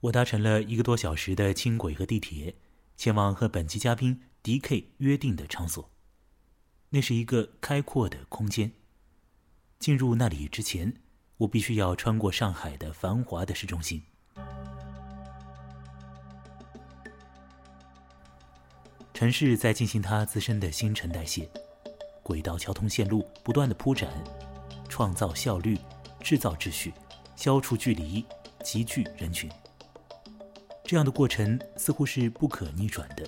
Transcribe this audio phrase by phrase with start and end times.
[0.00, 2.54] 我搭乘了一个多小时的轻轨和地铁，
[2.96, 5.90] 前往和本期嘉宾 D.K 约定的场所。
[6.88, 8.72] 那是一个开阔的空间。
[9.78, 10.94] 进入那里之前，
[11.36, 14.02] 我必须要穿过上海的繁华的市中心。
[19.12, 21.46] 城市在进行它自身的新陈代谢，
[22.22, 24.10] 轨道交通线路不断的铺展，
[24.88, 25.76] 创造效率，
[26.22, 26.94] 制造秩序，
[27.36, 28.24] 消除距离，
[28.64, 29.50] 集聚人群。
[30.84, 33.24] 这样的过程似乎是不可逆转的，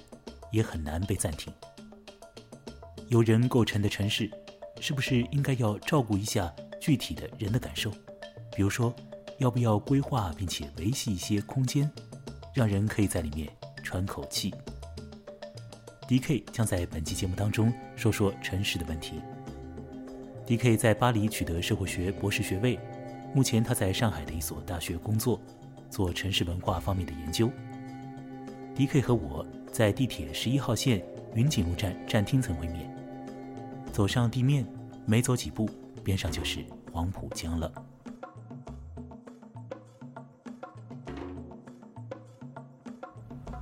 [0.50, 1.52] 也很难被暂停。
[3.08, 4.30] 由人构成的城市，
[4.80, 7.90] 是不是应该要照顾一下具体的人的感受？
[8.54, 8.94] 比如说，
[9.38, 11.90] 要不要规划并且维系一些空间，
[12.52, 13.48] 让人可以在里面
[13.82, 14.52] 喘口气
[16.08, 19.20] ？D.K 将在本期节目当中说说城市的问题。
[20.46, 22.78] D.K 在巴黎取得社会学博士学位，
[23.34, 25.40] 目前他在上海的一所大学工作。
[25.92, 27.50] 做城市文化方面的研究。
[28.74, 32.90] D.K 和我在地铁十一号线云锦路站站厅层会面。
[33.92, 34.66] 走上地面，
[35.04, 35.68] 没走几步，
[36.02, 37.70] 边上就是黄浦江了。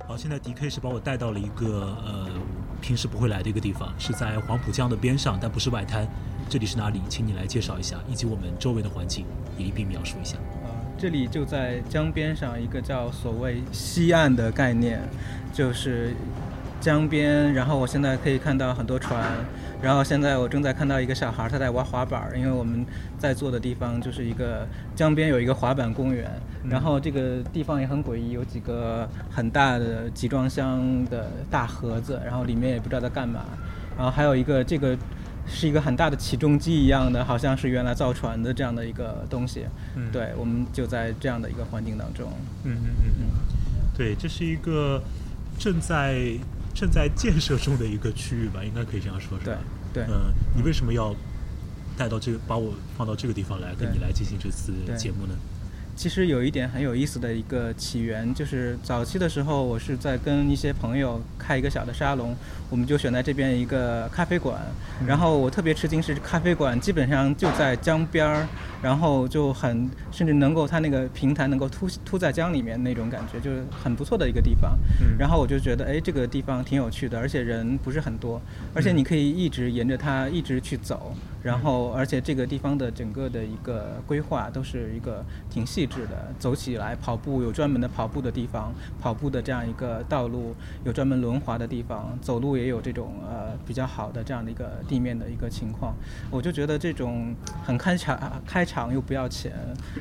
[0.07, 2.29] 好，现在 D.K 是把我带到了一个呃
[2.81, 6.07] 平时不会来的一个地方，是在黄浦江的边上，但不是外滩。
[6.49, 7.01] 这里是哪里？
[7.09, 9.25] 请你来介绍一下，以及我们周围的环境
[9.57, 10.37] 也一并描述一下。
[11.01, 14.99] 这里就在江边上，一个叫所谓西岸的概念，
[15.51, 16.13] 就是
[16.79, 17.51] 江边。
[17.55, 19.19] 然后我现在可以看到很多船，
[19.81, 22.85] 然后现在我正在看到一个小孩他在玩滑板，因为我们
[23.17, 26.29] 在坐的地方就是一个江边有一个滑板公园。
[26.69, 33.39] 然后这个地方也很诡异，有几个很大的集装箱的大盒子，然后里面也不知道在干嘛。
[33.97, 34.95] 然后还有一个这个。
[35.53, 39.65] 是一个很大的起重机一样的，好像是原来造船的这样的一个东西。
[39.95, 42.31] 嗯，对，我们就在这样的一个环境当中。
[42.63, 43.25] 嗯嗯嗯嗯，
[43.95, 45.01] 对，这是一个
[45.59, 46.37] 正在
[46.73, 49.57] 正在建设中的一个区域吧，应该可以这样说，是吧？
[49.93, 50.13] 对对。
[50.13, 51.13] 嗯，你为什么要
[51.97, 55.35] 带到这个，把我放到这个地方来，跟你来进行这次节目呢？
[55.95, 62.35] 其实有一点很有意思的一个起源，就是早期的时候，我是在跟一些朋友开一个小的沙龙，
[62.69, 64.59] 我们就选在这边一个咖啡馆。
[65.05, 68.47] 然后我特别吃惊是，咖啡馆基本上就在江边儿，
[68.81, 74.77] 然后就很甚至能够它那个平台能够凸凸在江里面那种感觉，就是很不错的一个地方。
[75.19, 78.41] 然后我就觉得，哎，这个地方挺有趣的，而且人不是很多，
[78.73, 81.15] 而且你可以一直沿着它一直去走。
[81.43, 86.31] 然后，而且这个地方的整个的一个规划都是一个挺细致的。
[86.37, 95.95] 走起来跑步有专门的跑步的地方，跑步的这样一个道路有专门轮滑的地方，走路也有这种呃比较好的这样的一个地面的一个情况。
[96.29, 97.35] 我就觉得这种
[97.65, 99.51] 很开场开场又不要钱，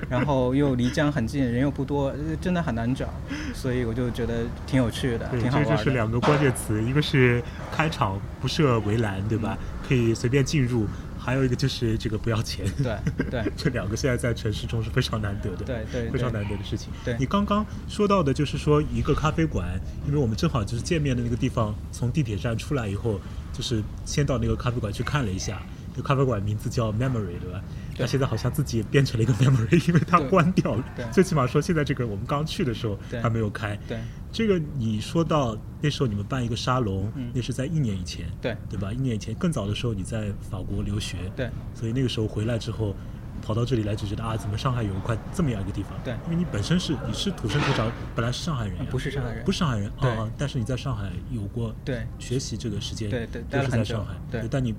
[0.09, 3.09] 然后又离江很近，人又不多，真的很难找。
[3.55, 5.71] 所以我就觉得挺有趣的，挺好玩的。
[5.71, 7.43] 这就是两个关键词，一个是
[7.73, 9.57] 开场不设围栏，对吧？
[9.87, 10.87] 可以随便进入。
[11.21, 12.97] 还有一个就是这个不要钱，对
[13.31, 16.89] 对， 这两个现在在城市中是非常难得的，对对，非常难得的事情。
[17.05, 23.21] 对你刚刚说到的就是说一个咖啡馆，因为我们正好就是见面的那个地方，从地铁站出来以后，
[23.53, 25.61] 就是先到那个咖啡馆去看了一下，
[25.95, 27.63] 这咖啡馆名字叫 Memory，对吧？
[28.01, 30.85] 他现在好像自己也变成了一个 Memory，因为它关掉了。
[31.13, 33.79] 最起码说现在这个我们刚去的时候还没有开。
[33.87, 33.99] 对，
[34.33, 38.57] 这个你说到那时候你们办一个沙龙，那是在一年以前，对。
[38.69, 38.93] 对吧？
[38.93, 42.95] 一年以前更早的时候你在法国留学，对，所以那个时候回来之后
[43.43, 45.93] 跑到这里来就觉得啊，怎么上海有一块这么样一个地方？
[46.05, 52.07] 对，因为你本身是你是土生土长，本来是上海人，不是上海人，不是上海人啊，但是你在上海有过对。
[52.19, 54.75] 学习这个时间，对对，都是在上海，对，但你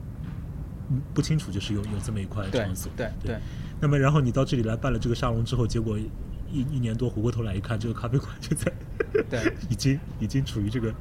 [1.13, 3.37] 不清楚就是有有这么一块场所，对对。
[3.79, 8.71] 那么，然后你到这里来办了这个沙龙之后，结果一一年多回过头来一看，这个咖啡馆就在。
[9.29, 9.39] 对，
[9.69, 10.93] 已经已经处于这个，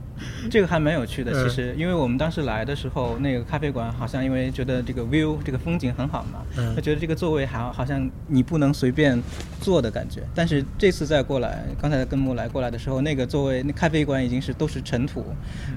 [0.50, 1.32] 这个还蛮有趣的。
[1.32, 6.44] 其实，因为我们当时来的时候，那个咖啡馆好像因为觉得这个 view 这个风景很好嘛，
[6.74, 9.20] 他觉得这个座位还好像你不能随便
[9.60, 10.22] 坐的感觉。
[10.34, 15.24] 但是这次再过来，刚才跟木来过来的时候，那个座位那咖啡馆已经是都是尘土，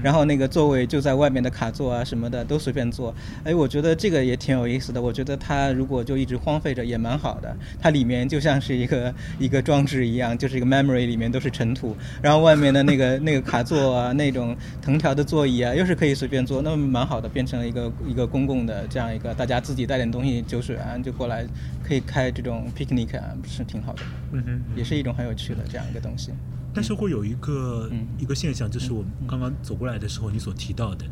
[0.02, 3.14] 然后那个座位就在外面的卡座啊什么的都随便坐。
[3.44, 5.00] 哎，我觉得这个也挺有意思的。
[5.00, 7.54] 我觉得它如果就一直荒废着也蛮好的。
[7.80, 11.96] 它里面就像是一个一个装置一样，就是一个 memory 里面都是尘土。
[12.22, 21.46] 然后外面的那个那个卡座啊，那种藤条的座椅啊，又是可以随便坐，那么蛮好的，变成了一个一个公共的这样一个，大家自己带点东西，酒水啊，就过来
[21.82, 24.02] 可以开这种 picnic 啊，是挺好的？
[24.32, 26.30] 嗯哼，也是一种很有趣的这样一个东西。
[26.72, 27.88] 但是会有一个
[28.18, 31.04] 一个现象，就是我们刚刚走过来的时候你所提到的，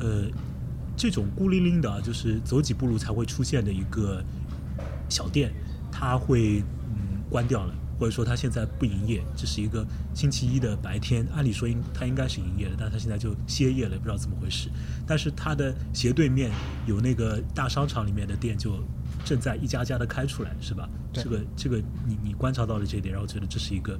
[0.00, 0.24] 呃，
[0.96, 4.24] 这种孤零零的，就是走几步路才会出现的一个
[5.10, 5.52] 小店，
[5.90, 7.74] 它会嗯关掉了。
[7.98, 14.68] 或者说它现在不营业，这是一个星期一的白天，按理说应它应该是营业的，但是它现在就歇业了，不知道怎么回事。
[15.06, 16.50] 但是它的斜对面
[16.86, 18.82] 有那个大商场里面的店就
[19.24, 20.88] 正在一家家的开出来，是吧？
[21.12, 23.98] 这个这个你你观察到了这一点，然后觉得这是一个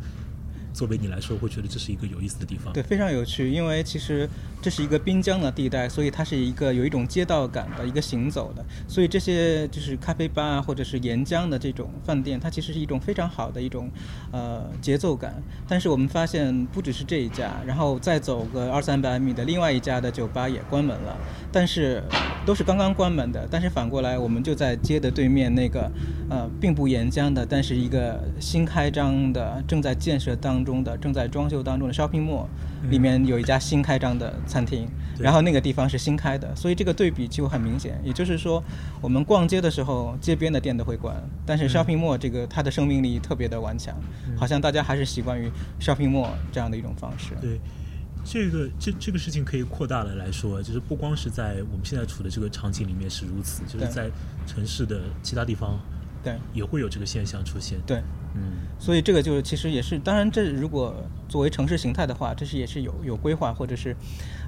[0.73, 2.73] 作为你来说会觉得这是一个有意思的地方。
[2.73, 4.29] 对，非常有趣，因为其实
[4.61, 13.91] 这是一个滨江的地带，所以它是一个有一种街道感的一个行走的，所以这些就是咖啡吧啊或者是沿江的这种饭店，它其实是一种非常好的一种
[14.33, 15.35] 呃节奏感。
[15.69, 21.17] 但是我们发现不只是这一家，然后再走个二三百米的另外一家的酒吧也关门了，
[21.51, 22.03] 但是
[22.47, 23.47] 都是刚刚关门的。
[23.51, 25.91] 但是反过来，我们就在街的对面那个
[26.31, 32.47] 呃并不沿江的，但是一个新开张的正在建设当中的、正在装修当中的 shopping mall。
[32.91, 37.97] 里面有一家新开张的餐厅，对然后那个地方是新开的，所以这个对比就很明显。
[38.03, 38.61] 也就是说，
[39.01, 41.17] 我们逛街的时候，街边的店都会关，
[41.47, 43.95] 但是 shopping mall 这个它的生命力特别的顽强，
[44.37, 45.49] 好像大家还是习惯于
[45.79, 47.35] shopping mall 这样的一种方式。
[47.41, 47.61] 对，
[48.25, 54.11] 这个这这个事情可以扩大了来说，就是不光是在我们现在处的这个场景里面是如此，就是在
[54.45, 55.79] 城市的其他地方
[56.23, 57.79] 对也会有这个现象出现。
[57.87, 57.99] 对，
[58.35, 60.95] 嗯，所以这个就是其实也是，当然这如果
[61.29, 63.97] 作为城市形态的话，这是也是有有规划或者是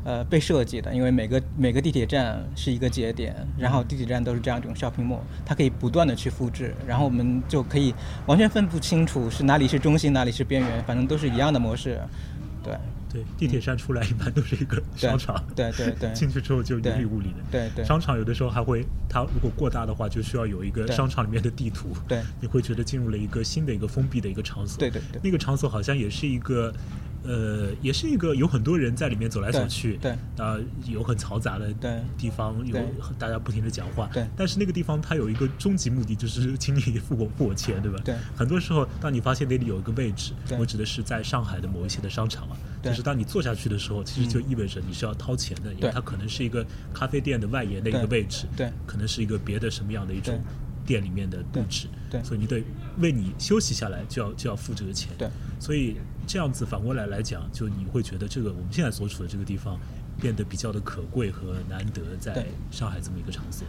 [0.04, 7.94] 呃被设计的，因为每个每个地铁站是一个节点，然后地铁站都是这样一种 shopping mall，它可以不断的去复制，然后我们就可以
[8.26, 12.00] 完全分不清楚是哪里是中心，哪里是边缘，反正都是一样的模式，
[12.62, 12.72] 对。
[13.14, 17.36] 对，地铁站出来一般都是一个商场，对对对进去之后就对云里雾里的。
[17.50, 21.96] 对对商场有的时候还会，它如果过大的话，就需要有一个商场里面的地图。
[22.08, 24.78] 对你会觉得进入了一个新的一个封闭的一个场所。
[24.80, 26.74] 对对对那个场所好像也是一个。
[27.24, 30.12] 呃，也是一个有很多人在里面走来走去，对。
[30.36, 31.72] 啊、有很嘈杂的
[32.18, 32.78] 地方，有
[33.18, 34.26] 大家不停的讲话，对。
[34.36, 37.98] 但是那个地方它有一个终极目的，就是请你付我付我钱，对吧？
[38.04, 38.14] 对。
[38.36, 42.92] 很多时候，当你发现那里有一个位置，我指的是在上海的某一些的商场啊，对。
[42.92, 48.70] 就是当你坐下去的时候，其实就意味着你是要掏钱的，因为它可能是一个咖啡店的外延的一个位置，对。
[48.86, 50.38] 可能是一个别的什么样的一种
[50.84, 52.20] 店里面的布置，对。
[52.20, 52.62] 对所以你得
[52.98, 55.28] 为你休息下来就要就要付这个钱，对，
[55.58, 59.78] 所以这样子反过来来讲，就你会觉得这个我们现在所处的这个地方
[60.20, 63.66] 变得比较的可贵和难得，在上海这么一个场所，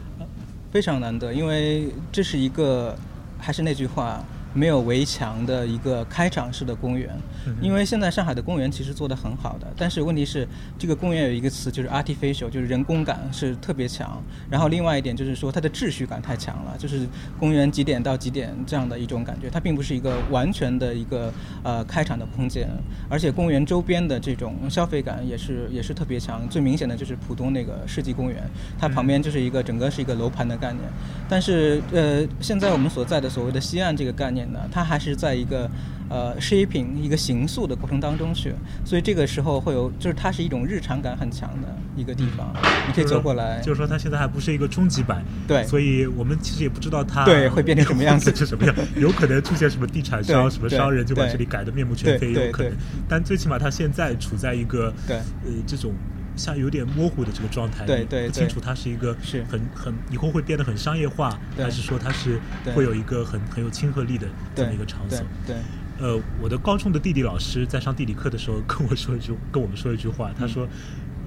[0.71, 2.97] 非常难得，因为这是一个，
[3.39, 4.23] 还是那句话，
[4.55, 7.15] 没有围墙的一个开场式的公园。
[7.45, 10.47] 嗯因为现在上海的公园其实做得很好的，但是问题是，
[10.79, 14.21] 这个公园有一个词就是 artificial，就是人工感是特别强。
[14.49, 17.07] 然后另外一点就是说它的秩序感太强了，就是
[17.39, 22.67] 公园几点到几点这样的一种感觉，它并不是一个完全的一个呃开场的空间，
[23.09, 26.47] 而且公园周边的这种消费感也是也是特别强。
[26.49, 28.41] 最明显的就是浦东那个世纪公园，
[28.79, 30.83] 它旁边就是一个整个是一个楼盘的概念。
[31.27, 35.69] 但是呃，现在我们所在的所谓的西岸这个概念呢，它还是在一个
[36.09, 38.53] 呃 shaping 一个形塑的过程当中去，
[38.83, 42.53] 所以这个时候会有，就是它是一种日常感很强的一个地方，
[42.87, 45.63] 你可以走过来，就是说它现在还不是一个终极版，对。
[45.65, 48.33] 所以我们其实也不知道它对会变成什么样子。
[48.35, 52.73] 是什么样，有可能出现什么地产商、什么商人就把这里改的面目全非，对有可能。
[53.07, 55.17] 但最起码它现在处在一个对。
[55.17, 55.93] 呃这种
[56.35, 59.43] 像有点模糊的这个状态，对对对不清楚它是一个是。
[59.49, 61.63] 很很以后会变得很商业化，对。
[61.63, 62.39] 还是说它是
[62.73, 65.19] 会有一个很很有亲和力的这么一个场所？
[65.45, 65.55] 对。
[65.97, 70.67] 呃，我的高中的地理老师在上地理课的时候跟我说一句，跟我们说一句话，他说，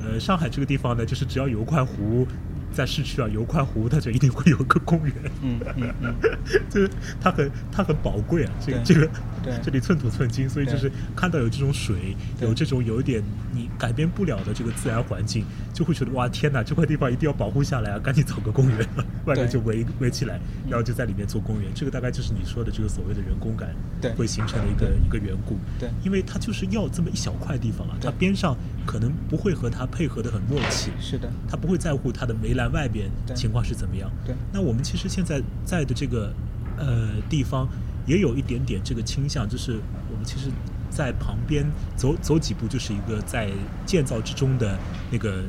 [0.03, 2.29] 呃，上海这个地方呢，就是只要有一块湖，
[2.71, 5.15] 在市区啊，有一块湖，它就一定会有一个公园。
[5.43, 6.15] 嗯嗯嗯，
[6.69, 9.09] 就是它很它很宝贵啊，这个这个
[9.43, 9.53] 对。
[9.63, 18.79] 这里寸土寸金，所以就是看到有这种水，有这种有一点你改变不了的这个自然环境，就会觉得哇天哪，这块地方一定要保护下来啊，赶紧找个公园，
[19.25, 21.71] 外面就围围起来，然后就在里面做公园。
[21.75, 24.13] 这个大概就是你说的这个所谓的人工感对。
[24.13, 25.57] 会形成的一个一个缘故。
[25.79, 25.89] 对。
[26.05, 34.11] 因为它就是要这么一小块地方啊，它边上可能不会和它配合的很默契，是的，它不会在乎它的围栏外边情况是怎么样。
[34.25, 34.35] 对。
[34.53, 36.33] 那我们其实现在在的这个
[36.77, 37.69] 呃地方
[38.09, 39.79] 也有一点点这个倾向，就是
[40.11, 40.51] 我们其实，
[40.91, 43.51] 在旁边走走几步就是一个在
[43.85, 44.77] 建造之中的
[45.11, 45.43] 那个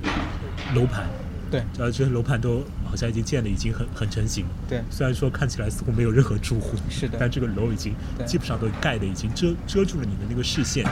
[0.76, 1.08] 楼盘。
[1.50, 4.46] 对呃，这些楼盘都好像已经建的已经很很成型。
[4.68, 10.86] 对虽然说看起来似乎没有任何住户，是的但这个楼已经基本上都盖的已经遮遮住了你的那个视线。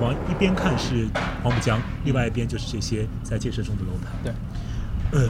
[0.00, 1.08] 往一边看是
[1.42, 4.12] 黄浦江，另外一边就是这些在建设中的楼盘。
[4.22, 4.32] 对
[5.10, 5.28] 呃，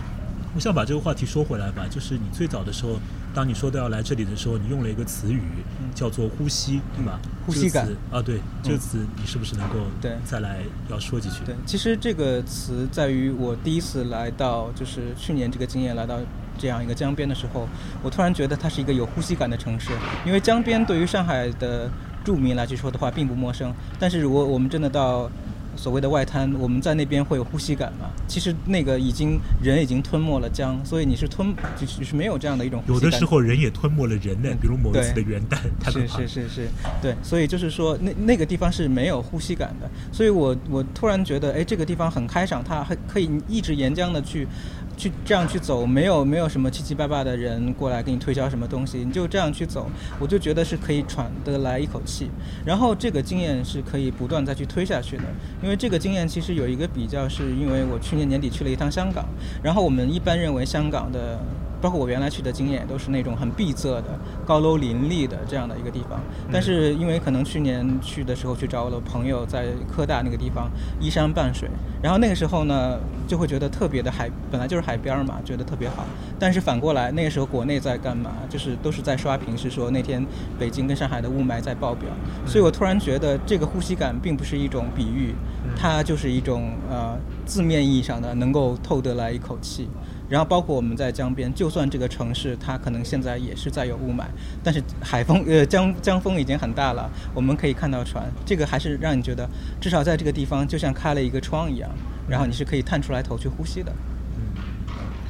[0.55, 3.01] 我想把这个话题说回来吧，就是你最早的时候，
[3.37, 5.43] 当你说到要来这里的时候，你用了一个词语
[5.79, 7.21] 嗯叫做呼吸，对吧？
[7.45, 11.45] 呼吸感啊，对，这个词你是不是能够对再来要说几句？
[11.45, 16.19] 对，其实这个词在于我第一次来到，就是去年这个经验来到
[16.57, 17.69] 这样一个江边的时候，
[18.03, 19.91] 我突然觉得它是一个有呼吸感的城市，
[20.25, 21.91] 因为江边对于上海的
[22.25, 23.71] 住民来去说的话并不陌生。
[23.99, 25.31] 但是如果我们真的到
[25.77, 28.11] 所谓的外滩，我们在那边会有呼吸感嘛？
[28.27, 33.05] 其实那个已经人已经吞没了江，所以你是吞就是是没有这样的一种呼吸感。
[33.05, 36.69] 有的时候人也吞没了人呢，嗯比如某一次的元旦，太可是是是是，
[37.03, 44.47] 对，所以就是说，那那个地方是没有呼吸感的，所以我我突然觉得，哎，这个地方很开敞，它还可以一直沿江的去，
[44.97, 52.31] 去这样去走，没有没有什么七七八八的人过来给你推销什么东西，你就这样去走，我就觉得是可以喘得来一口气，
[52.65, 55.25] 然后这个经验是可以不断再去推下去的，
[55.63, 59.27] 因为这个经验其实有一个比较，是因为我去年年底去了一趟香港，
[59.63, 61.39] 然后我们一般认为香港的。
[61.81, 66.21] 包括我原来去的经验，都是那种很闭塞的、高楼林立的这样的一个地方。
[66.51, 71.69] 但是因为可能去年去的时候去找我的朋友，在科大那个地方依山傍水，
[72.03, 76.05] 然后那个时候呢，就会觉得特别的海，本来就是海边嘛，觉得特别好。
[76.39, 78.33] 但是反过来，那个时候国内在干嘛？
[78.49, 80.25] 就是都是在刷屏，是说那天
[80.59, 82.09] 北京跟上海的雾霾在爆表。
[82.47, 85.35] 所以我突然觉得这个呼吸感并不是一种比喻，
[85.77, 89.89] 它就是一种呃字面意义上的能够透得来一口气。
[90.29, 94.25] 然后包括我们在江边，就算这个城市它可能现在也是在有雾霾，
[94.63, 99.49] 但是海风呃江江风已经很大了，我们可以看到船，这个还是让你觉得
[99.81, 101.91] 至少在这个地方就像开了一个窗一样，
[102.29, 103.93] 然后你是可以探出来头去呼吸的，
[104.37, 104.63] 嗯，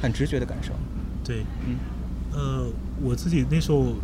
[0.01, 0.71] 很直觉的感受。
[1.23, 1.75] 对，嗯。
[2.33, 2.67] 呃，
[3.01, 3.95] 我自己那时候，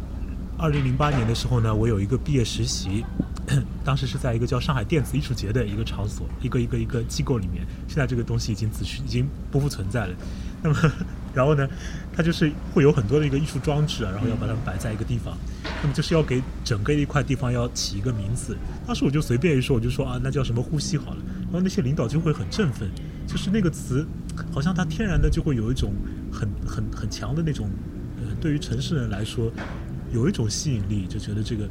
[0.58, 3.04] 二零零八年的时候呢，我有一个毕业实习，
[3.84, 7.66] 当时是在一个叫上海电子艺术节的一个场所，一个一个一个机构里面。
[7.88, 10.16] 现在这个东西已经子，已经不复存在了。
[10.62, 10.92] 那么，
[11.36, 11.68] 然后呢，
[12.16, 15.38] 它就是会有很多的一个艺术装置啊，然后要把它们摆在一个地方，
[15.82, 18.56] 那么就是要给整个一块地方要起一个名字。
[18.88, 21.18] 当时我就随便一说，我就说啊，那叫什么呼吸好了。
[21.44, 22.90] 然后那些领导就会很振奋，
[23.28, 24.08] 就是那个词，
[24.54, 25.94] 好像它天然的就会有一种
[26.32, 27.70] 很很很强的那种，
[28.18, 29.52] 呃，对于城市人来说，
[30.13, 31.67] 有一种吸引力，就觉得这个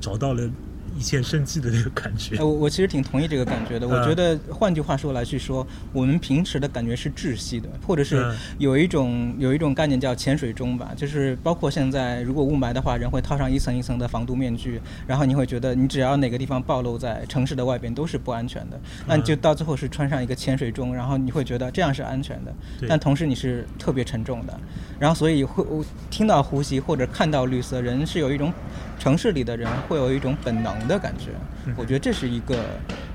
[0.00, 0.50] 找到了
[0.96, 2.36] 一线生机的那个感觉。
[2.36, 2.42] 哎，。
[2.42, 3.86] 我我其实挺同意这个感觉的。
[3.86, 8.36] 我嗯觉得换句话说来去说，我们平时的感觉是窒息的，或者是嗯。
[8.58, 22.54] 有一种有一种概念叫潜水钟吧，就是包括现在如果雾霾的话，人会套上一层一层的防毒面具，然后你会觉得你只要哪个地方暴露在城市的外边都是不安全的，那你就到最后是穿上一个潜水钟，然后你会觉得这样是安全的，
[22.88, 24.58] 但同时你是特别沉重的，
[24.98, 28.52] 然后所以会我听到呼吸或者看到绿色，人是有一种
[28.98, 31.32] 城市里的人会有一种本能的感觉，
[31.76, 32.64] 我觉得这是一个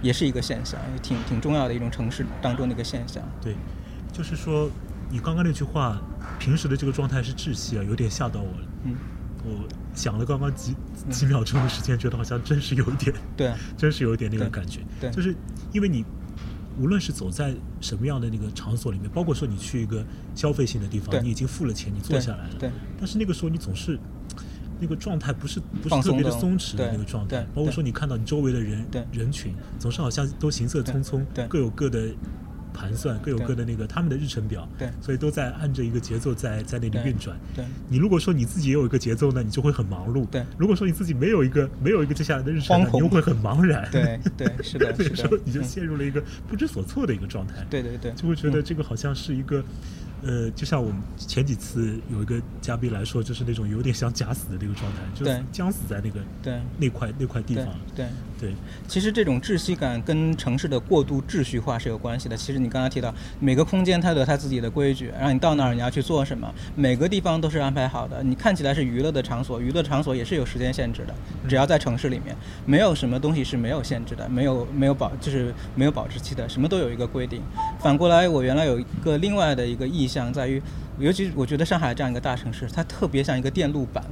[0.01, 3.23] 也是一个现象，也挺挺重要的一种城市当中的一个现象。
[3.41, 3.55] 对，
[4.11, 4.69] 就是说
[5.09, 6.01] 你刚刚那句话，
[6.39, 8.67] 平时的这个状态是窒息啊，有点吓到我了。
[8.83, 8.95] 嗯，
[9.43, 10.75] 我想了刚刚几
[11.09, 14.79] 几秒钟的时间，觉得好像真是有一点，对啊，真是有一点那个感觉。
[14.99, 15.35] 对就是
[15.71, 16.05] 因为你
[16.79, 20.03] 无论是走在什么样的那个场所里面，包括说你去一个
[20.35, 23.99] 消费性的地方，你已经付了钱，你坐下来了，对但是那个时候你总是。
[24.81, 32.09] 那个状态不是不是特别的松弛的那个状态，包括说你看到你周围的人人群，总是好像都行色匆匆，各有各的
[32.73, 34.89] 盘算，各有各的那个他们的日程表，对。
[35.01, 37.37] 所以都在按着一个节奏在在那里运转。
[37.53, 40.25] 对你如果说你自己也有一个节奏呢，你就会很忙碌。
[40.27, 40.43] 对。
[40.57, 43.87] 如果说你自己没有一个没有一个接下来的日程呢，你又会很茫然。
[43.91, 45.09] 对对是的那是的。
[45.09, 45.63] 个时候你就嗯。
[45.63, 47.65] 陷入了一个不知所措的一个状态。
[47.69, 48.63] 对对对，就会觉得嗯。
[48.63, 49.63] 这个好像是一个，
[50.23, 57.65] 呃，就像我们前几次有一个嘉宾来说，就是那种有点像假死的那个状态，就是对僵死在那个对那块那块地方。
[57.95, 58.05] 对。
[58.05, 58.09] 对
[58.87, 62.37] 其实这种窒息感跟城市的过度秩序化是有关系的。
[62.37, 68.23] 其实你刚才提到，每个空间它都有它自己的规矩，然后你到那儿你要去做什么，每个地方都是安排好的。
[68.23, 71.13] 你看起来是娱乐的场所，娱乐场所也是有时间限制的，
[71.47, 77.41] 只要在城市里面，没有什么东西是没有限制的，没有没有保就是没有保质期的，什么都有一个规定。
[77.79, 80.61] 反过来，我原来有一个另外的一个意向在于，
[80.99, 84.03] 尤其我觉得上海这样一个大城市，它特别像一个电路板，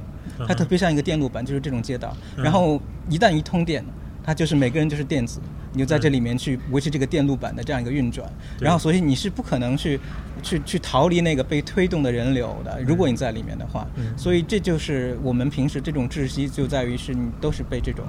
[0.46, 2.16] 它特别像一个电路板，就是这种街道。
[2.36, 3.84] 嗯然后一旦一通电，
[4.30, 5.40] 它就是每个人就是电子，
[5.72, 8.30] 你就在这里面去维持这个电路板的这样一个运转。
[8.60, 9.98] 然后，所以你是不可能去
[10.40, 13.84] 去去逃离那个被推动的人流的，如果你在里面的话。
[13.96, 18.04] 嗯所以这就是我们平时这种窒息，就在于是你都是被这种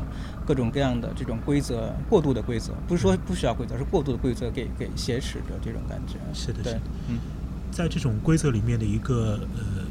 [0.45, 6.19] 各种各样的这种规则过度的规则，不是说不需要规则，是过度的规则给给挟持着这种感觉。
[6.33, 7.17] 是的是的，嗯，
[7.71, 9.63] 在这种规则里面的一个呃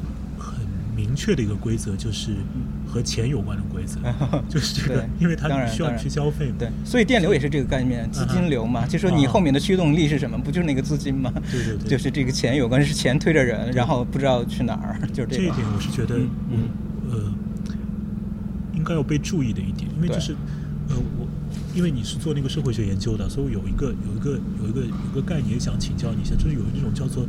[1.01, 2.31] 明确的一个规则，就是
[2.87, 3.99] 和钱有关的规则，
[4.47, 6.55] 就是这个对，因为它需要你去消费嘛。
[6.59, 10.37] 对，所以电流也是这个概念，资金流嘛，就说你啊后面的驱动力是什么？
[10.37, 11.33] 不就是那个资金吗？
[11.51, 15.49] 对对对就是这个钱有关，是钱推着人，然后不知道去哪儿， 就是这一。
[15.51, 16.15] 点我是觉得，
[16.51, 16.69] 嗯
[17.09, 17.33] 呃
[18.75, 20.33] 应该要被注意的一点，因为对就是
[20.89, 21.27] 呃我
[21.75, 24.31] 因为你是做那个社会学研究的，所以我有一个有一个
[24.61, 27.25] 有一个有一个概念想请教你一下，就是有一种叫做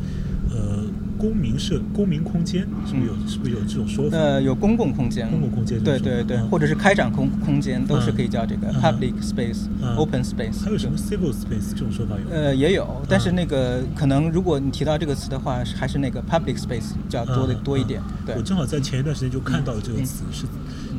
[0.52, 0.84] 呃
[1.18, 4.16] 公民社公民空间，是不是有、是不是有这种说法？
[4.16, 8.80] 呃，有公共空间，公共空间对对对，嗯或者是开展空空间，都是嗯可以叫这个嗯。
[8.82, 9.94] public space、嗯。
[9.96, 10.64] open space。
[10.64, 12.34] 还有什么 civil space 这种说法有？
[12.34, 18.02] 呃，也有，但是嗯那个可能如果你提到这个词的话，还是那个 public space 较多的嗯多一点。
[18.26, 18.34] 对。
[18.34, 20.44] 我，正好在前一段时间就看到了这个词，是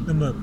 [0.05, 0.33] 那么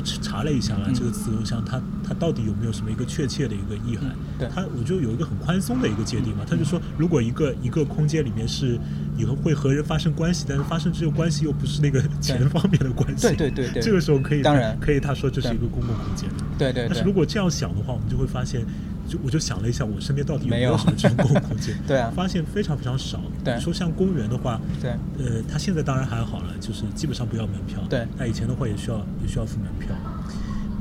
[0.00, 4.08] 就查了一下啊，嗯这个词，我想它它到底有没有什么一个确切的一个意涵？
[4.10, 8.78] 嗯对它我就有一个很宽松的一个界定嘛，他就说，如果一个一个空间里面是
[9.16, 16.28] 以后会和人发生关系，但是发生这个关系又不是那个 钱方面的关系，对对对对这个时候可以当然可以他说这是一个公共空间。
[16.56, 17.12] 对对对但是如。
[17.18, 18.64] 果这样想的话，我们就会发现，
[19.08, 21.74] 就我就想了一下，我身边到底有没有什么这种公共空间？
[21.88, 23.20] 对啊发现非常非常少。
[23.42, 27.82] 对你说像公园的话，对呃，它现在当然还好了，就是基本上不要门票。
[27.88, 29.88] 对那以前的话也需要也需要付门票。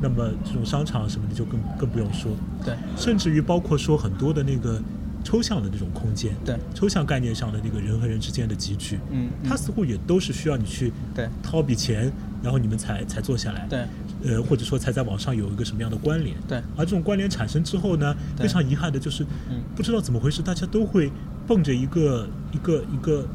[0.02, 2.32] 那么这种商场什么的就更更不用说，
[2.64, 4.80] 对甚至于包括说很多的那个
[5.24, 12.12] 抽象的那种空间，对抽象概念上的那个人和人之间的集聚，嗯嗯它似乎也都是需要你去对掏笔钱，
[12.44, 13.80] 然后你们才才坐下来，对
[14.24, 16.58] 呃，或者说才在网上有一个什么样的关联，对。
[16.76, 21.12] 而这种关联产生之后呢，非常遗憾的就是，嗯不知道怎么回事，大家都会
[21.48, 23.28] 奔着一个一个一个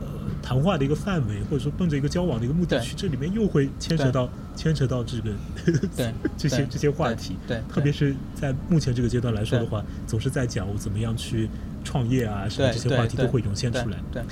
[0.00, 0.06] 呃
[0.42, 5.30] 谈话的一个范围，或者说奔着一个交往的一个目的去，这里面又会牵扯到牵扯到这个
[5.64, 7.58] 对对 这些这些话题，对。
[7.58, 11.48] 对特别是在目前这个阶段来说的话，总是在讲我怎么样去
[11.84, 14.22] 创业啊，什么这些话题都会涌现出来，对。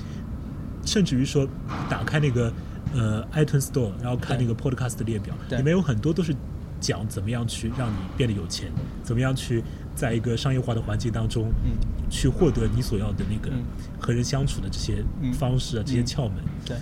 [0.85, 1.47] 甚至于说
[1.91, 2.51] 打开那个
[2.95, 6.35] 呃 iTunes Store，然后看那个 Podcast 的列表，里面有很多都是
[6.81, 8.71] 讲怎么样去让你变得有钱，
[9.03, 9.63] 怎么样去
[9.95, 11.73] 在一个商业化的环境当中，嗯
[12.11, 13.65] 去获得你所要的那个嗯
[14.01, 16.37] 和人相处的这些嗯方式啊，这些嗯窍门。
[16.65, 16.77] 对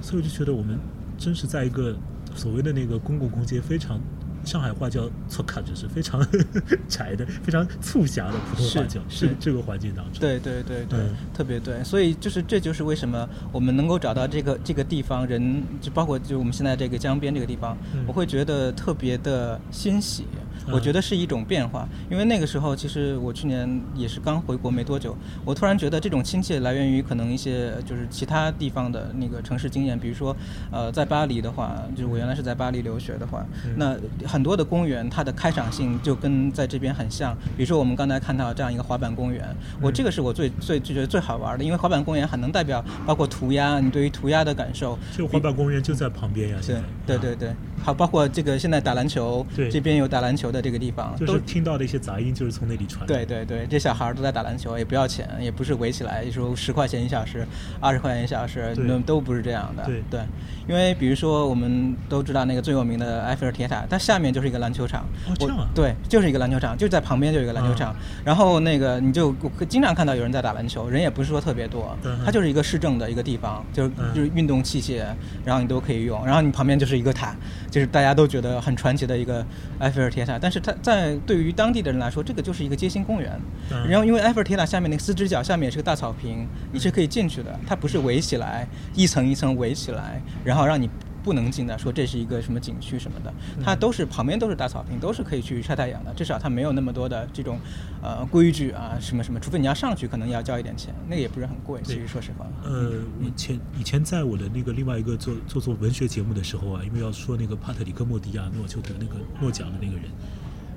[0.00, 0.78] 所以我就觉得我们
[1.18, 1.96] 真是在一个
[2.34, 4.00] 所谓的那个公共空间非常。
[4.46, 6.26] 上海话叫“错卡”，就是非常
[6.88, 10.20] 窄的、非常促狭的普通话是叫，是这这个环境当中。
[10.20, 20.24] 对对对对，嗯特别对，所以就是这就是为什么我们能够找到这个这个地方人，就包括就我们现在这个江边这个地方，嗯我会觉得特别的欣喜。
[20.72, 30.34] 我嗯觉得是一种变化，因为那个时候其实我去年也是刚回国没多久，我突然觉得这种亲切来源于可能一些就是其他地方的那个城市经验，比如说
[30.70, 33.96] 呃在巴黎的话，就是我原来是在巴黎留学的话，嗯那
[34.28, 39.44] 很多的公园它的开场性就跟在这边很像，比如说我们刚才看到这样一个滑板公园，
[39.80, 53.06] 我这个是我最最最觉得最好玩的，因为滑板公园很能代表包括涂鸦，你对于涂鸦的感受，这个滑板公园就在旁边呀，对对对对，好，包括这个现在打篮球，对这边有打篮球的这个地方，都就是听到的一些杂音就是从那里传来。
[53.06, 57.46] 对对对，这小孩儿都在打篮球，也不要钱，也不是围起来说十块钱一小时、
[57.80, 59.84] 二十块钱一小时，那都不是这样的。
[60.10, 60.20] 对
[60.68, 65.02] 因为比如说我们都知道那个最有名的埃菲尔铁塔，它下面就是一个篮球场。
[65.28, 67.94] 哦这样啊对，就是一个篮球场，就在旁边就有一个篮球场。
[68.24, 69.34] 然后那个你就
[69.68, 75.04] 经常看到有人在打篮球，人也不是说特别多，嗯它就是一个市政的一个地方，就是嗯就是运动器械，
[75.44, 76.24] 然后你都可以用。
[76.26, 77.34] 然后你旁边就是一个塔，
[77.70, 79.44] 就是大家都觉得很传奇的一个
[79.78, 80.36] 埃菲尔铁塔。
[80.46, 83.36] 但是它在对于当地的人来说，这个就是一个街心公园。
[83.72, 90.88] 嗯然后因为埃菲尔铁塔下面那个四只脚下面也是个大草坪，你是可以进去的，它不是围起来一层一层围起来，然后让你。
[91.26, 96.14] 不能进的，说这是一个什么景区什么的，它都是旁边都是大草坪，都是可以去晒太阳的。
[96.14, 97.58] 至少它没有那么多的这种
[98.00, 101.80] 呃规矩啊，什么什么，除非你要上去，可能要交一点钱，那个也不是很贵。
[101.82, 110.04] 其实说实话，呃，以前以前在我的那个另外一个做做做文学节目的时候啊，因为要说那个帕特里克·莫迪亚诺就得那个诺奖的那个人，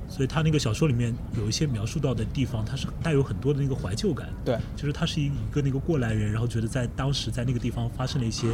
[0.10, 4.28] 所以他那个小说里面有一些描述到的地方，它是带有很多的那个怀旧感。
[4.44, 8.48] 对就是他是一个那个过来人，然后觉得在当时在那个地方发生了一些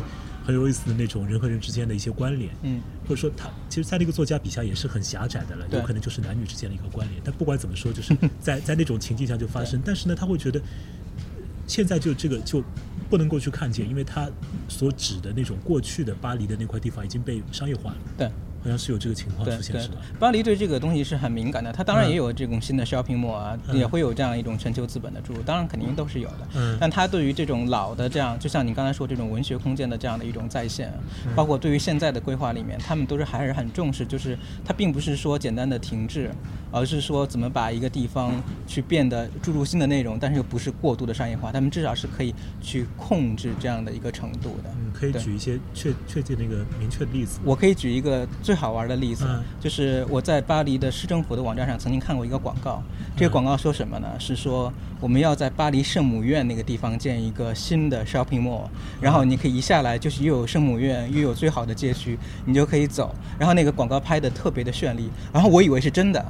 [0.46, 2.52] 很有意思的那种人和人之间的一些关联。
[2.64, 7.22] 嗯，或者说他其实，在那个作家笔下也是很狭窄的了，有可能就是男女之间的一个关联。
[7.24, 9.82] 但不管怎么说，就是 在在那种情境下就发生。
[9.86, 10.62] 但是呢，他会觉得
[11.68, 12.62] 现在就这个就
[13.10, 14.30] 不能够去看见，因为他
[14.68, 18.30] 所指的那种过去的巴黎的那块地方已经被商业化了，对。
[18.66, 26.48] 好像是有这个情况出现，是吧？，巴黎对这个东西是很敏感的，它当然嗯也有这种新的 shopping mall 啊，嗯也会有这样一种全球资本的注入，当然肯定都是有的。
[26.56, 30.92] 嗯但它对于这种老的这样，就像你刚才说这种文学空间的这样的一种再现，
[31.28, 36.32] 嗯包括对于现在的规划里面，他们都是还是很重视，就是它并不是说简单的停滞，
[36.76, 38.34] 而是说怎么把一个地方
[38.68, 44.70] 去变得注入新的内容，但是又不是过度的商业化，他们至少是可以去控制这样的一个程度的。
[44.78, 47.40] 嗯，可以对举一些确确切那个明确的例子。
[47.46, 52.84] 我可以举一个最好玩的例子，嗯就是我在巴黎的市政府的网站上曾经看过一个广告。
[53.16, 54.10] 这个广告说什么呢？
[54.20, 58.64] 是说我们要在巴黎圣母院那个地方建一个新的 shopping mall，
[59.00, 63.16] 然后你可以一下来就是又有圣母院，又有最好的街区，你就可以走。
[63.40, 66.26] 然后那个广告拍的特别的绚丽，然后我以为是真的。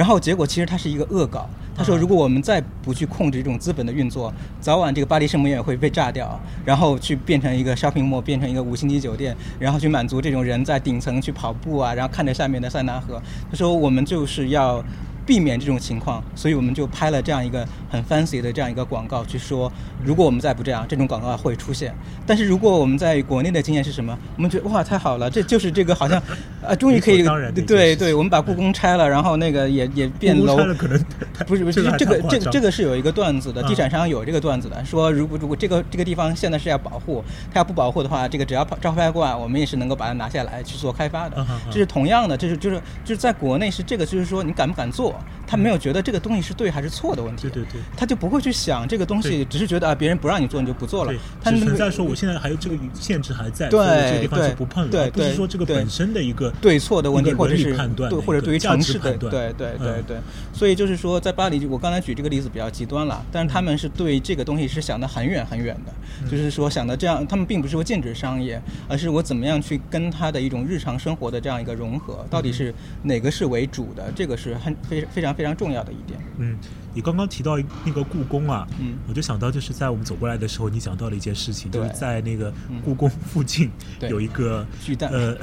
[0.00, 13.20] 然后结果其实它是一个恶搞，他说，啊如果我们再不去控制这种资本的运作，早晚这个巴黎圣母院会被炸掉，然后去变成一个 shopping mall，变成一个五星级酒店，然后去满足这种人在顶层去跑步啊，然后看着下面的塞纳河。
[13.50, 14.82] 他说，我们就是要。
[15.30, 19.70] 避免这种情况，所以我们就拍了这样一个很 fancy 的这样一个广告，去说
[20.04, 21.94] 如果我们再不这样，这种广告会出现。
[22.26, 24.18] 但是如果我们在国内的经验是什么？
[24.34, 26.20] 我们觉得哇太好了，这就是这个好像，
[26.66, 27.22] 啊，终于可以
[27.64, 30.56] 对对，我们把故宫拆了，然后那个也也变楼
[31.46, 37.22] 不是不是，这个这个这个是有一个段子的，嗯地产商有这个段子的，说如果如果这个这个地方现在是要保护，
[37.54, 41.46] 它要不保护的话，这个只要招拍挂，我们也是能够把它拿下来去做开发的。
[41.70, 45.39] 这是同样的，这是就是就是在国内是这个，就是说你敢不敢做，on.
[45.50, 47.80] 他没有觉得这个东西是对还是错的问题，对对对。
[47.96, 59.32] 他就不会去想这个东西，只是觉得啊别人不让你做你就不做了，，他那个只存在说我现在还有这个限制还在，对所以我这个地方对就不碰了，对而不是对对说这个本身的一个对错的问题，或者是判断对或者对于城市的判断。
[59.32, 60.04] 对对对嗯。
[60.06, 60.16] 对，
[60.52, 66.30] 所以就是说，在巴黎，我刚才举这个例子比较极端了，但是他们是对这个东西是想的很远很远的，嗯。
[66.30, 76.20] 就是说想的这样，他们并不是说禁止商业，而是我怎么样去跟他的一种日常生活的这样一个融合，到嗯底是哪个是为主的，这个是很非非常非常重要的一点。
[76.36, 76.58] 嗯，
[76.94, 85.36] 你刚刚提到那个故宫啊，嗯我就想到就是在我们走过来的时候，你讲到了一件事情，就是在那个嗯故宫附近对有一个巨蛋呃，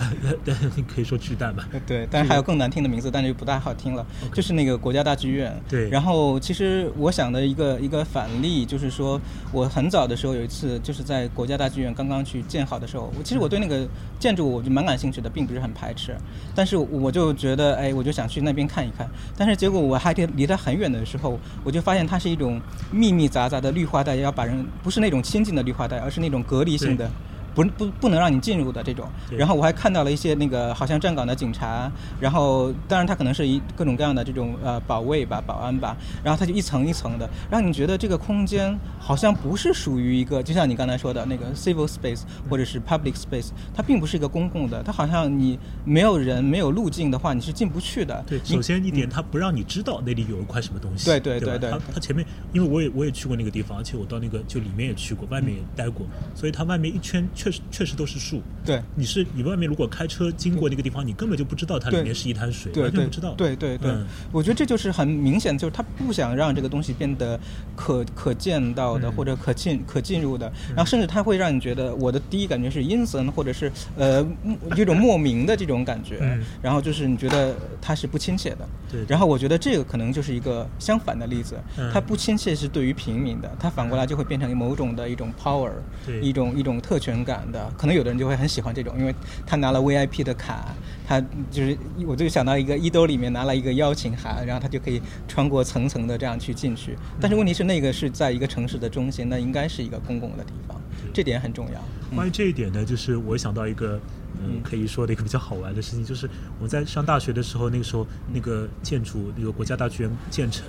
[0.93, 4.05] 可以说巨蛋吧，呃对，但是还有更难听的名字，但是又不太好听了。
[4.33, 5.55] 就是那个国家大剧院。
[5.69, 9.19] 对然后其实我想的一个一个反例，就是说
[9.51, 13.87] 我很早的时候有一次，就是在国家大剧院刚刚去建好的时候，我其实我对那个
[14.19, 16.15] 建筑我就蛮感兴趣的，并不是很排斥。
[16.53, 19.07] 但是我就觉得，哎，我就想去那边看一看。
[19.37, 27.09] 但是结果我还离离它很远的时候，我就发现它是一种密密匝匝的绿化带，要把人不是那种亲近的绿化带，而是那种隔离性的。
[27.57, 29.09] 不不不能让你进入的这种。
[29.31, 48.23] 然后我还看到了一些那个好像站岗的警察，然后当然他可能是一各种各样的这种呃保卫吧、保安吧，然后他就一层一层的，让你觉得这个空间好像不是属于一个，就像你刚才说的那个 civil space 或者是 public space，它并不是一个公共的，它好像你没有人、没有路径的话，你是进不去的。
[48.27, 51.05] 对，首先一点，他不让你知道那里有一块什么东西。
[51.05, 58.41] 对对对对对他他前面，因为我也我也去过那个地方，而且我到那个就里面也去过，外面也待过，所以它外面一圈确实确实都是树。
[58.65, 58.81] 对。
[58.95, 63.33] 你是你外面如果开车经过那个地方，你根本就不知道它里面是一滩水，对对完全不知道。
[63.35, 64.05] 对对对，嗯。
[64.31, 67.39] 我觉得这就是很明显，就是他不想让这个东西变得
[67.75, 69.11] 可可见到的、嗯。
[69.13, 76.43] 或者可进可进入的，然后甚至他会让你觉得我的第一感觉是阴森，或者是呃 莫这种莫名的这种感觉，嗯。
[76.61, 78.67] 然后就是你觉得它是不亲切的。
[78.91, 81.89] 对然后我觉得这个可能就是一个相反的例子，嗯。
[81.93, 85.71] 它不亲切是对于平民的，它反过来就会变成某种的一种 power，
[86.05, 86.19] 对。
[86.21, 89.13] 一种一种特权感的，可能有的人就会很喜欢这种，因为
[89.45, 90.73] 他拿了 VIP 的卡，
[91.07, 91.19] 他
[91.51, 96.97] 就是我就想到一个衣兜里面拿了一个邀请函，然后他就可以穿过层层的这样去进去。
[97.19, 100.79] 但是问题是那个是在一个城市的中心，那应该是一个公共的地方，
[101.13, 101.81] 这点很重要。
[102.15, 103.99] 关于这一点呢，就是我想到一个，
[104.39, 110.65] 嗯嗯，可以说的一个比较好玩的事情，就是我们在上大学的时候，那个时候那个建筑，那个国家大剧院建成，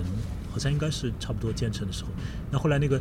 [0.51, 2.09] 好像应该是差不多建成的时候。
[2.51, 2.99] 那后来那个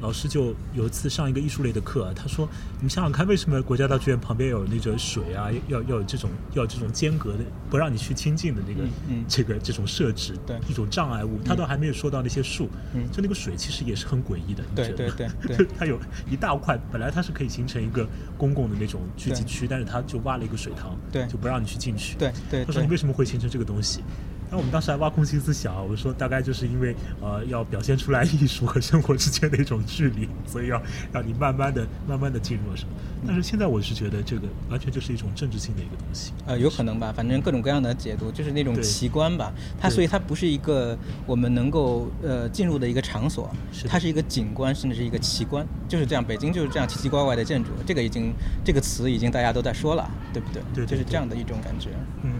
[0.00, 7.38] 老师就有一次上一个艺术类的课啊，他说：“你们想想看，为什么国家大剧院旁边有那个水啊，要要有这种要有这种间隔的，
[7.70, 9.24] 不让你去亲近的那个、嗯嗯。
[9.28, 10.58] 这个这种设置，对。
[10.68, 11.40] 一种障碍物。
[11.44, 13.10] 他都还没有说到那些树，嗯。
[13.10, 15.66] 就那个水其实也是很诡异的，你对觉得对对对。
[15.78, 15.98] 它有
[16.30, 18.06] 一大块，本来它是可以形成一个
[18.36, 21.26] 公共的那种聚集区，但是它就挖了一个水塘，对。
[21.26, 22.16] 就不让你去进去。
[22.18, 24.02] 对对对他说你为什么会形成这个东西？
[24.48, 30.80] 然后我们当时还挖空心思想，我说大概就是因为呃要表现出来艺术和生活之间的一种距离，所以要
[31.12, 32.90] 让你慢慢的、慢慢的进入了什么。
[33.26, 36.32] 但是现在我是觉得这个完全就是一种政治性的一个东西。
[36.46, 39.52] 呃，有可能吧，反正各种各样的解读，就是那种奇观吧。
[39.80, 46.24] 它所以它不是一个我们能够呃进入的一个场所是，它是一个景观，甚至是一个奇观，就是这样。
[46.24, 48.32] 北京就是这样奇奇怪怪的建筑，这个已经
[48.64, 50.62] 这个词已经大家都在说了，对不对？
[50.74, 51.90] 对对就是这样的一种感觉。
[52.22, 52.32] 嗯，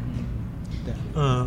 [0.85, 1.47] 对，呃，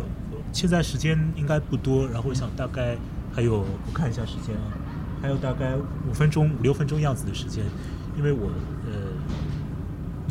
[0.52, 2.96] 现在时间应该不多，然后我想大概
[3.32, 4.74] 还有我看一下时间啊，
[5.22, 5.74] 还有大概
[6.08, 7.64] 五分钟、五六分钟样子的时间，
[8.16, 8.50] 因为我
[8.86, 9.09] 呃，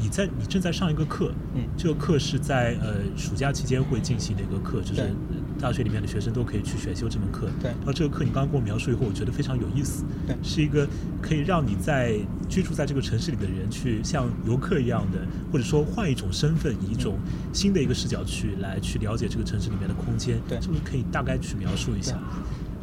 [0.01, 1.63] 你在你正在上一个课，嗯。
[1.77, 5.13] 这个课是在呃暑假期间会进行的一个课，就是
[5.59, 7.47] 大学里面的学生都可以去选修这门课。
[7.61, 7.71] 对。
[7.71, 10.35] 然后这个课你刚刚跟我描述以后，我觉得非常有意思，对。
[10.41, 10.87] 是一个
[11.21, 15.19] 可以让你在居住在这个城市里的人去像游客一样的，
[15.51, 17.17] 或者说换一种身份，以一种
[17.53, 20.59] 新的一个视角去来去了解这个城市里面的空间，对。
[20.61, 22.17] 是不是可以大概去描述一下？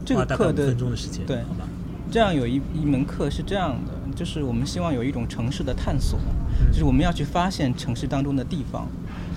[0.05, 1.37] 这个花大概五课的分钟的时间，对。
[1.43, 1.69] 好吧？
[2.09, 6.19] 这样有一一门课是这样的，就是我们希望有一种城市的探索，
[6.59, 8.89] 嗯就是我们要去发现城市当中的地方，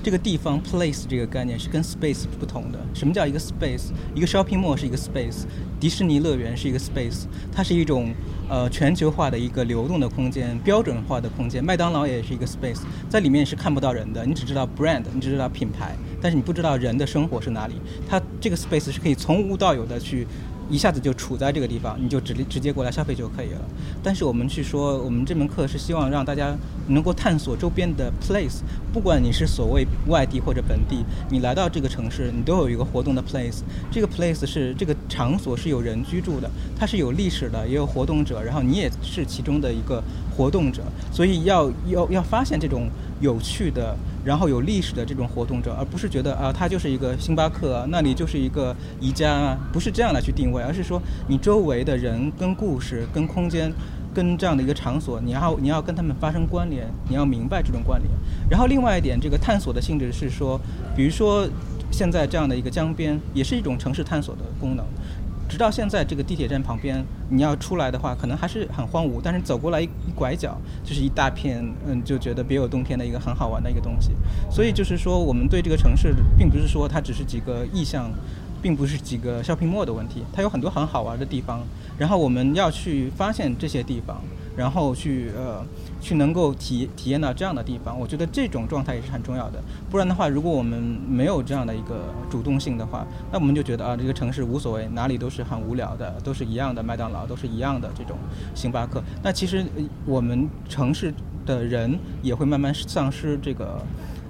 [0.01, 2.79] 这个地方 place 这个概念是跟 space 不同的。
[2.93, 3.91] 什么叫一个 space？
[4.15, 5.43] 一个 shopping mall 是一个 space，
[5.81, 8.13] 迪士尼乐园是一个 space，它是一种
[8.47, 11.61] 呃全球化的一个流动的空间，标准化的空间。
[11.61, 17.73] 麦当劳也是一个 space，在里面是看不到人的，你只知道 brand，你只知道品牌，但是你不知道人的生活是哪里。
[18.07, 20.25] 它这个 space 是可以从无到有的去。
[20.69, 23.61] 一下子就处在这个地方，你就直直接过来消费就可以了。
[24.03, 26.55] 但是我们去说，我们这门课是希望让大家
[26.87, 28.59] 能够探索周边的 place，
[28.91, 33.61] 不管你是所谓外地或者本地，你来到这个城市，你都有一个活动的 place。
[33.91, 40.03] 这个 place 是这个场所是有人居住的，它是有历史的，也有活动者，然后你也是其中的一个
[40.35, 42.89] 活动者，所以要要要发现这种
[43.21, 43.95] 有趣的。
[44.25, 53.71] 然后有历史的这种活动者，而不是觉得啊，它就是一个星巴克，那里就是一个宜家，不是这样来去定位，而是说你周围的人跟故事、跟空间、
[54.13, 58.11] 跟这样的一个场所，你要你要跟他们发生关联，你要明白这种关联。
[58.49, 60.59] 然后另外一点，这个探索的性质是说，
[60.95, 61.47] 比如说
[61.91, 64.85] 现在这样的一个江边，也是一种城市探索的功能。
[65.47, 69.19] 直到现在，这个地铁站旁边，你要出来的话，可能还是很荒芜。
[69.23, 74.11] 但是走过来一拐角，就是一大片，嗯，就觉得别有洞天的一个很好玩的一个东西。
[74.51, 78.11] 所以就是说，我们对这个城市，并不是说它只是几个意象，
[78.61, 81.61] 并不是几个小屏幕的问题，它有很多很好玩的地方。
[81.97, 84.21] 然后我们要去发现这些地方。
[84.57, 85.65] 然后去呃，
[86.01, 89.63] 去能够体体验到这样的地方，我觉得这种状态也是很重要的。
[89.89, 98.17] 不然的话，如果我们没有这样的一个主动性的话，那我们就觉得啊，这个城市无所谓，哪里都是很无聊的，都是一样的麦当劳，都是一样的这种
[98.53, 99.01] 星巴克。
[99.23, 99.63] 那其实
[100.05, 101.13] 我们城市
[101.45, 103.81] 的人也会慢慢丧失这个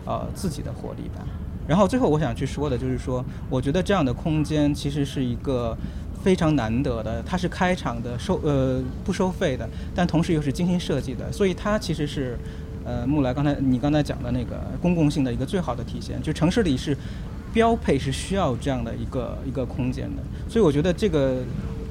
[0.06, 1.26] 呃自己的活力吧。
[1.70, 5.78] 然后最后我想去说的就是说，我觉得这样的空间其实是一个。
[6.22, 12.38] 非常难得的，它是开场的收呃不收费的，但同时又是精心设计的，所以它其实是，
[12.84, 16.94] 呃木来刚才你刚才讲的那个公共性的一个最好的体现，就城市里是
[17.54, 21.38] 标配是需要这样的一个一个空间的，所以我觉得这个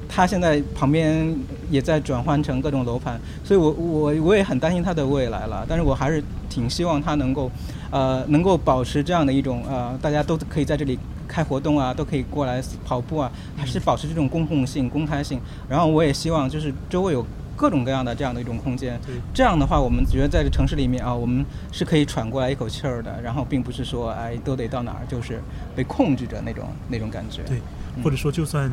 [0.09, 1.33] 它现在旁边
[1.69, 7.49] 也在转换成各种楼盘，所以我我我也很担心它的未来了，但是我还是挺希望它能够
[7.91, 10.99] 呃能够保持这样的一种呃大家都可以在这里。
[11.31, 15.39] 开活动啊，都可以过来跑步啊，还是保持这种公共性、公开性。
[15.69, 17.23] 然后我也希望就是周围有
[17.55, 18.99] 各种各样的这样的一种空间。
[19.31, 23.21] 这样的话，我们觉得在这城市里面啊，我们是可以喘过来一口气儿的。
[23.21, 25.39] 然后并不是说哎都得到哪儿，就是
[25.75, 27.43] 被控制着那种那种感觉。
[27.43, 27.59] 对，
[28.03, 28.67] 或者说就算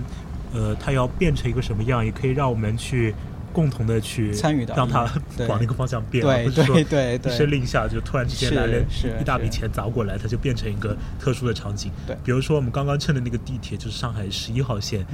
[0.53, 3.15] 呃它要变成一个什么样，也可以让我们去。
[3.53, 5.11] 共同的去参与到，让它
[5.49, 6.85] 往那个方向变，不是说一
[7.31, 8.79] 声令下就突然之间来了
[9.19, 11.91] 一大笔钱砸过来，它就变成一个特殊的场景。
[12.07, 15.07] 对，比如说我们刚刚乘的那个地铁，就是上海十一号线，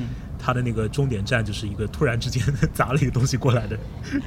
[0.45, 2.43] 它的那个终点站就是一个突然之间
[2.75, 3.79] 砸了一个东西过来的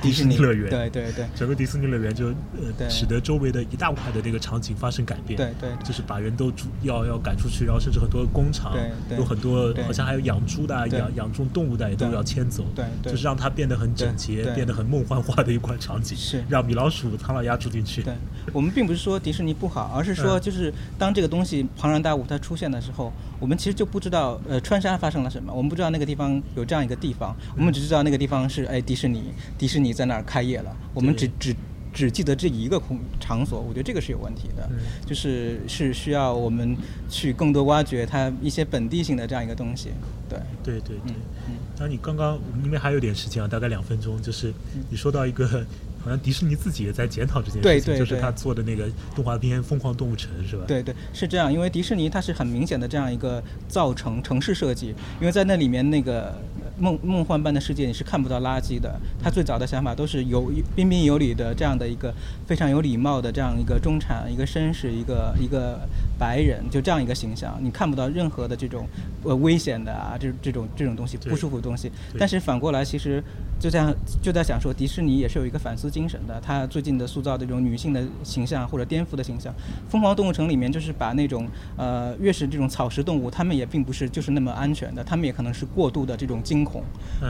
[0.01, 0.69] 迪士尼乐园。
[0.69, 5.35] 对对对，整个迪士尼乐园就呃使得周围的一大块的那个场景发生改变。
[5.35, 6.49] 对对，就是把人都
[6.81, 8.77] 要要赶出去，然后甚至很多工厂
[9.17, 12.65] 有很多，好像还有养猪的、养养种动物的也都要迁走。
[12.73, 14.85] 对，就是让它变得很整洁，变得很。
[14.85, 18.03] 梦幻化的一款场景，是让米老鼠、唐老鸭住进去。
[18.03, 18.13] 对
[18.53, 29.23] 我们并不是说迪士尼不好，而是说就是当这个东西庞然大物它出现的时候，我们其实就不知道呃川沙发生了什么，我们不知道那个地方有这样一个地方，我们只知道那个地方是哎迪士尼，
[29.57, 31.55] 迪士尼在那儿开业了，我们只只。
[31.95, 34.69] 只记得这一个空场所，我觉得这个是有问题的，
[35.05, 36.75] 就是是需要我们
[37.09, 39.91] 去更多挖掘它一些本地性的这样一个东西。
[40.27, 41.15] 对，对对对。
[41.47, 44.53] 嗯，那你刚刚因为还有点时间啊，大概两分钟，就是
[44.89, 45.65] 你说到一个，
[46.05, 50.63] 好像迪士尼自己也在检讨这件事情，就是他做的那个动画片《疯狂动物城》是吧？
[50.67, 56.33] 对对，是这样，因为迪士尼它是很明显的这样一个造成城市设计，因为在那里面那个。
[56.77, 58.99] 梦梦幻般的世界，你是看不到垃圾的。
[59.23, 62.13] 他最早的想法都是有彬彬有礼的这样的一个
[62.45, 65.79] 非常有礼貌的这样一个中产、一个绅士、一个一个
[66.17, 68.85] 白人，就这样一个形象，你看不到任何的这种
[69.23, 71.89] 呃危险的啊，这这种这种东西不舒服的东西。
[72.19, 73.23] 但是反过来，其实
[73.59, 76.41] 就像就在想说，迪士尼也是有一个反思精神的。
[76.41, 79.53] 他最近的塑造这种女性的形象或者颠覆的形象，
[79.89, 81.47] 《疯狂动物城》里面就是把那种
[81.77, 86.65] 呃越是这种草食动物，他们也并不是就是那么安全的，他们也可能是过度的这种惊。
[86.65, 86.83] 恐，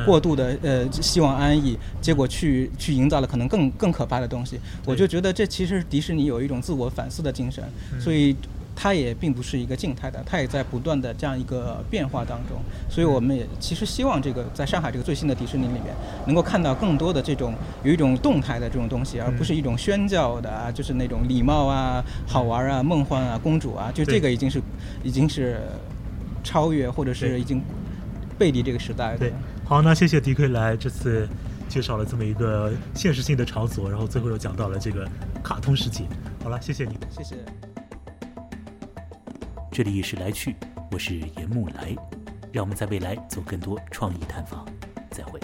[0.06, 4.58] 过度的呃希望安逸，结果去去营造了可能更更可怕的东西。
[4.86, 7.62] 我就觉得这其实迪士尼有一种自我反思的精神，
[8.00, 8.34] 所以
[8.76, 12.58] 它也并不是一个静态的，它也在不断的这样一个变化当中。
[12.90, 24.62] 所以我们也其实希望这个在上海这个最新的迪士尼里面，能够看到更多的这种有一种动态的这种东西，而不是一种宣教的啊，就是那种礼貌啊、好玩啊、梦幻啊、公主啊，就这个已经是
[25.04, 25.62] 已经是
[26.44, 27.62] 超越或者是已经。
[28.38, 29.16] 背离这个时代。
[29.16, 29.32] 对，
[29.64, 31.26] 好，那谢谢迪克来这次
[31.70, 35.08] 介绍了这么一个现实性的场所，然后最后又讲到了这个
[35.42, 36.04] 卡通世界。
[36.44, 37.38] 好了，谢谢你，谢谢。
[39.76, 40.56] 这里是来去，
[40.90, 41.94] 我是严木来，
[42.54, 44.66] 让我们在未来做更多创意探访，
[45.12, 45.38] 再会。